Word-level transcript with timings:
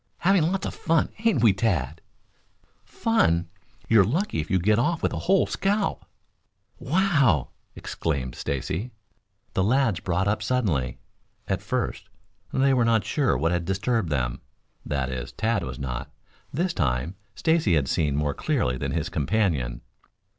"Having 0.17 0.51
lots 0.51 0.65
of 0.65 0.73
fun, 0.73 1.09
ain't 1.23 1.43
we, 1.43 1.53
Tad?" 1.53 2.01
"Fun! 2.83 3.49
You're 3.87 4.03
lucky 4.03 4.39
if 4.41 4.49
you 4.49 4.57
get 4.57 4.79
off 4.79 5.03
with 5.03 5.13
a 5.13 5.19
whole 5.29 5.45
scalp" 5.45 6.05
"Wow!" 6.79 7.49
exclaimed 7.75 8.33
Stacy. 8.33 8.93
The 9.53 9.63
lads 9.63 9.99
brought 9.99 10.27
up 10.27 10.41
suddenly. 10.41 10.97
At 11.47 11.61
first 11.61 12.09
they 12.51 12.73
were 12.73 12.83
not 12.83 13.05
sure 13.05 13.37
what 13.37 13.51
had 13.51 13.63
disturbed 13.63 14.09
them, 14.09 14.41
that 14.83 15.09
is, 15.11 15.33
Tad 15.33 15.61
was 15.61 15.77
not. 15.77 16.11
This 16.51 16.73
time 16.73 17.13
Stacy 17.35 17.75
had 17.75 17.87
seen 17.87 18.15
more 18.15 18.33
clearly 18.33 18.79
than 18.79 18.93
his 18.93 19.07
companion. 19.07 19.81